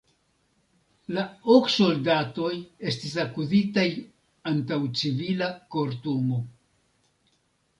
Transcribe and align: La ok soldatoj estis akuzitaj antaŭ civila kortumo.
La 1.17 1.25
ok 1.55 1.67
soldatoj 1.73 2.49
estis 2.93 3.13
akuzitaj 3.25 3.85
antaŭ 4.53 4.81
civila 5.03 5.51
kortumo. 5.77 6.41